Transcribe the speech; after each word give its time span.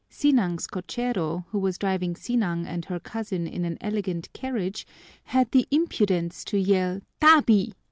Sinang's 0.09 0.65
cochero, 0.65 1.45
who 1.49 1.59
was 1.59 1.77
driving 1.77 2.15
Sinang 2.15 2.65
and 2.65 2.85
her 2.85 2.99
cousin 2.99 3.45
in 3.45 3.65
an 3.65 3.77
elegant 3.81 4.33
carriage, 4.33 4.87
had 5.25 5.51
the 5.51 5.67
impudence 5.69 6.43
to 6.45 6.57
yell 6.57 7.01
"_Tabi! 7.21 7.73